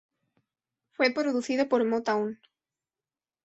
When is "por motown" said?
1.69-2.39